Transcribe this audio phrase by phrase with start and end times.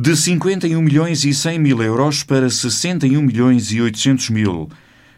[0.00, 4.68] De 51 milhões e 100 mil euros para 61 milhões e 800 mil.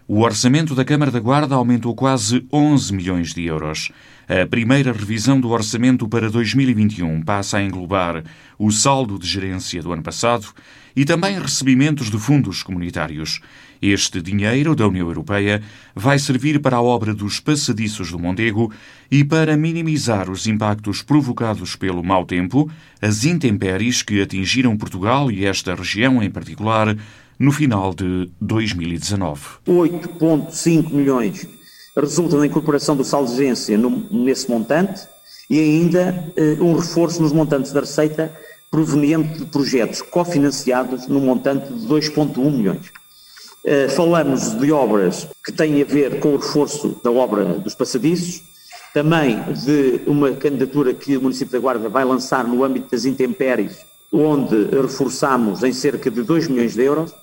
[0.08, 3.90] O orçamento da Câmara da Guarda aumentou quase 11 milhões de euros.
[4.30, 8.22] A primeira revisão do orçamento para 2021 passa a englobar
[8.56, 10.46] o saldo de gerência do ano passado
[10.94, 13.40] e também recebimentos de fundos comunitários.
[13.82, 15.60] Este dinheiro da União Europeia
[15.96, 18.72] vai servir para a obra dos passadiços do Mondego
[19.10, 22.70] e para minimizar os impactos provocados pelo mau tempo,
[23.02, 26.96] as intempéries que atingiram Portugal e esta região em particular
[27.36, 29.40] no final de 2019.
[29.66, 31.59] 8,5 milhões
[32.00, 35.08] resulta da incorporação do saldo de agência no, nesse montante
[35.48, 38.32] e ainda eh, um reforço nos montantes da receita
[38.70, 42.92] proveniente de projetos cofinanciados no montante de 2,1 milhões.
[43.64, 48.42] Eh, falamos de obras que têm a ver com o reforço da obra dos passadiços,
[48.94, 53.78] também de uma candidatura que o município da Guarda vai lançar no âmbito das intempéries,
[54.12, 57.14] onde reforçamos em cerca de 2 milhões de euros,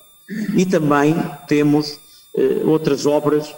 [0.55, 1.16] e também
[1.48, 2.00] temos
[2.36, 3.53] eh, outras obras,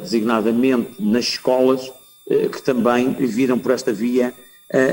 [0.00, 1.92] designadamente nas escolas,
[2.28, 4.34] eh, que também viram por esta via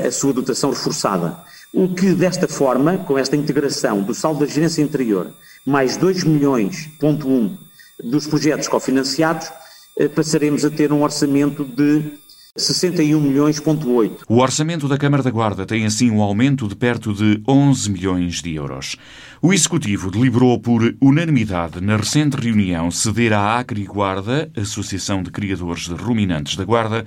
[0.06, 1.36] a sua dotação reforçada.
[1.72, 5.32] O que desta forma, com esta integração do saldo da gerência interior,
[5.66, 7.58] mais 2 milhões, ponto 1,
[8.04, 9.50] dos projetos cofinanciados,
[10.14, 12.12] passaremos a ter um orçamento de
[12.54, 14.24] 61 milhões,8.
[14.28, 18.42] O orçamento da Câmara da Guarda tem assim um aumento de perto de 11 milhões
[18.42, 18.94] de euros.
[19.40, 25.84] O Executivo deliberou por unanimidade na recente reunião ceder à Acre Guarda, Associação de Criadores
[25.84, 27.06] de Ruminantes da Guarda,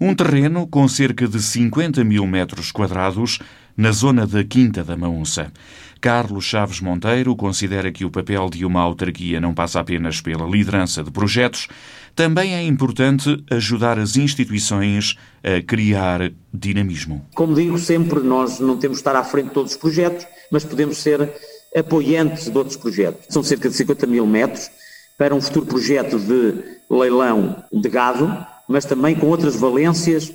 [0.00, 3.40] um terreno com cerca de 50 mil metros quadrados
[3.76, 5.52] na zona da Quinta da Maunça.
[6.00, 11.02] Carlos Chaves Monteiro considera que o papel de uma autarquia não passa apenas pela liderança
[11.02, 11.66] de projetos,
[12.14, 17.24] também é importante ajudar as instituições a criar dinamismo.
[17.34, 20.62] Como digo sempre, nós não temos de estar à frente de todos os projetos, mas
[20.62, 21.32] podemos ser
[21.74, 23.26] apoiantes de outros projetos.
[23.30, 24.70] São cerca de 50 mil metros
[25.18, 26.54] para um futuro projeto de
[26.90, 30.32] leilão de gado, mas também com outras valências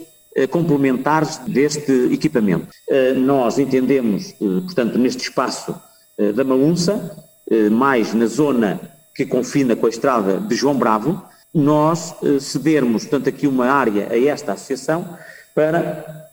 [0.48, 2.68] complementares deste equipamento.
[2.90, 5.76] Eh, nós entendemos, eh, portanto, neste espaço
[6.36, 7.16] da Maunça,
[7.72, 8.78] mais na zona
[9.16, 11.24] que confina com a estrada de João Bravo,
[11.54, 15.18] nós cedermos, portanto, aqui uma área a esta associação
[15.56, 16.30] para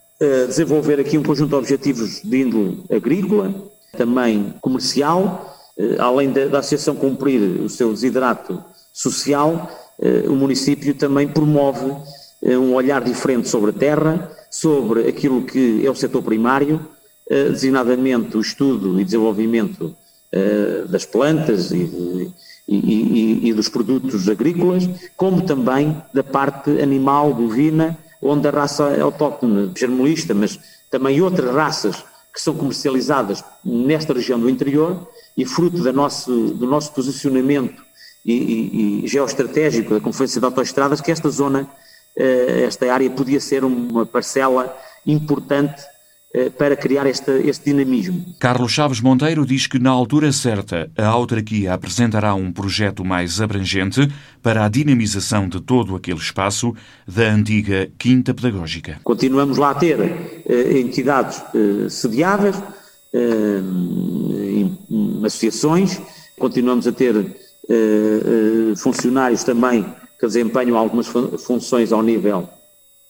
[0.48, 3.54] desenvolver aqui um conjunto de objetivos de índole agrícola,
[3.96, 5.56] também comercial,
[6.00, 8.60] além da, associação cumprir o seu desidrato
[8.92, 9.70] social,
[10.28, 15.90] o município também promove eh, um olhar diferente sobre a terra, sobre aquilo que é
[15.90, 16.80] o setor primário,
[17.28, 19.96] eh, designadamente o estudo e desenvolvimento
[20.32, 22.32] eh, das plantas e,
[22.68, 29.00] e, e, e, dos produtos agrícolas, como também da parte animal, bovina, onde a raça
[29.00, 30.58] autóctone germolista, mas
[30.90, 36.66] também outras raças que são comercializadas nesta região do interior e fruto da nosso, do
[36.66, 37.82] nosso posicionamento
[38.24, 41.76] e, geoestratégico da Conferência de Autoestradas, que esta zona eh,
[42.16, 44.74] esta área podia ser uma parcela
[45.06, 45.82] importante
[46.36, 48.22] eh, para criar este, este, dinamismo.
[48.38, 54.06] Carlos Chaves Monteiro diz que, na altura certa, a autarquia apresentará um projeto mais abrangente
[54.42, 56.74] para a dinamização de todo aquele espaço
[57.08, 59.00] da antiga Quinta Pedagógica.
[59.02, 62.62] Continuamos lá a ter eh, entidades eh, sediadas,
[63.14, 63.62] eh,
[65.24, 66.02] associações,
[66.38, 69.86] continuamos a ter eh, funcionários também
[70.18, 72.48] que desempenham algumas funções ao nível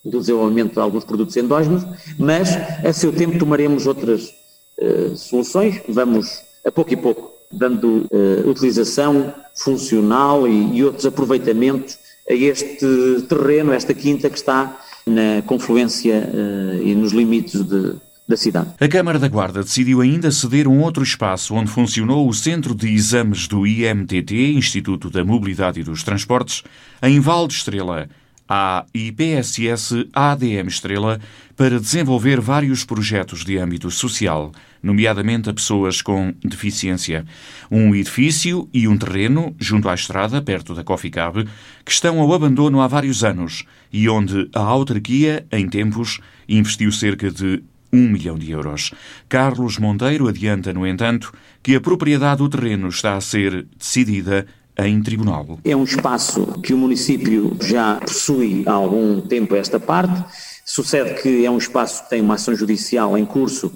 [0.05, 1.85] do desenvolvimento de alguns produtos endógenos,
[2.19, 4.33] mas a seu tempo tomaremos outras
[4.79, 11.99] uh, soluções, vamos a pouco e pouco dando uh, utilização funcional e, e, outros aproveitamentos
[12.29, 17.95] a este terreno, esta quinta que está na confluência uh, e nos limites de,
[18.29, 18.71] da cidade.
[18.81, 22.93] A Câmara da Guarda decidiu ainda ceder um outro espaço onde funcionou o Centro de
[22.93, 26.63] Exames do IMTT, Instituto da Mobilidade e dos Transportes,
[27.03, 28.09] em Val de Estrela,
[28.49, 31.21] à IPSS ADM Estrela,
[31.57, 34.53] para desenvolver vários projetos de âmbito social,
[34.83, 37.25] nomeadamente a pessoas com deficiência.
[37.71, 41.45] Um edifício e um terreno, junto à estrada, perto da Coffee Cab,
[41.85, 47.31] que estão ao abandono há vários anos e onde a autarquia, em tempos, investiu cerca
[47.31, 47.63] de
[47.93, 48.93] 1 milhão de euros.
[49.29, 54.47] Carlos Monteiro adianta, no entanto, que a propriedade do terreno está a ser decidida
[54.79, 55.59] em tribunal.
[55.65, 60.23] É um espaço que o município já possui há algum tempo esta parte.
[60.65, 63.73] Sucede que é um espaço que tem uma ação judicial em curso,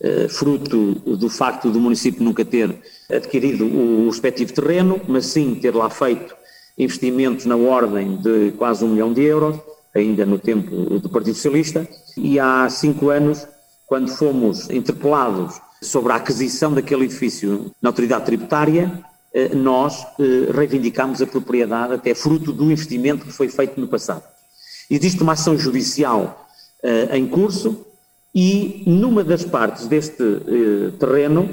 [0.00, 2.76] eh, fruto do facto do município nunca ter
[3.10, 6.34] adquirido o respectivo terreno, mas sim ter lá feito
[6.76, 9.58] investimentos na ordem de quase um milhão de euros,
[9.94, 11.86] ainda no tempo do Partido Socialista,
[12.16, 13.46] e há cinco anos
[13.92, 18.90] quando fomos interpelados sobre a aquisição daquele edifício na autoridade tributária,
[19.34, 24.22] eh, nós eh, reivindicamos a propriedade até fruto do investimento que foi feito no passado.
[24.88, 26.48] Existe uma ação judicial
[26.82, 27.84] eh, em curso
[28.34, 30.24] e numa das partes deste
[30.98, 31.50] terreno,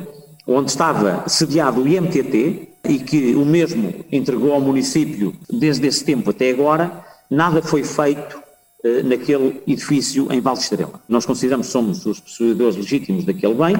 [0.47, 6.29] onde estava sediado o IMTT e que o mesmo entregou ao município desde esse tempo
[6.29, 8.41] até agora, nada foi feito
[9.03, 11.01] naquele edifício em Val de Estrela.
[11.07, 13.75] Nós consideramos que somos os possuidores legítimos daquele bem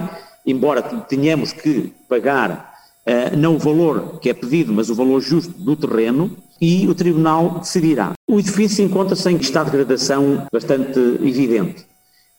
[0.46, 2.74] embora tenhamos que pagar
[3.06, 6.94] uh, não o valor que é pedido, mas o valor justo do terreno, e o
[6.94, 8.12] Tribunal decidirá.
[8.28, 11.86] O edifício encontra-se em estado de degradação bastante evidente.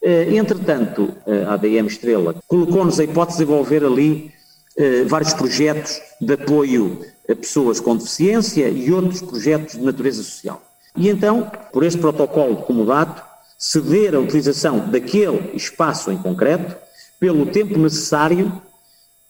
[0.03, 1.13] Uh, entretanto,
[1.47, 4.31] a ADM Estrela colocou-nos a hipótese de desenvolver ali
[4.77, 6.99] uh, vários projetos de apoio
[7.29, 10.61] a pessoas com deficiência e outros projetos de natureza social.
[10.95, 13.23] E então, por este protocolo de comodato,
[13.57, 16.75] ceder a utilização daquele espaço em concreto
[17.19, 18.61] pelo tempo necessário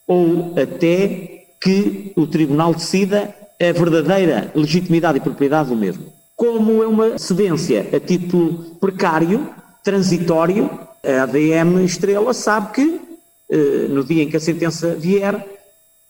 [0.07, 6.05] ou até que o Tribunal decida a verdadeira legitimidade e propriedade do mesmo.
[6.35, 9.49] Como é uma cedência a título precário,
[9.83, 10.69] transitório,
[11.03, 13.01] a ADM Estrela sabe que
[13.49, 15.45] eh, no dia em que a sentença vier,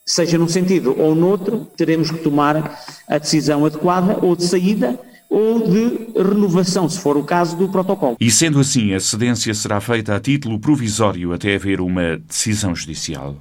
[0.06, 5.00] seja num sentido ou noutro, teremos que tomar a decisão adequada ou de saída
[5.32, 8.18] ou de renovação, se for o caso, do protocolo.
[8.20, 13.38] E sendo assim, a cedência será feita a título provisório até haver uma decisão judicial.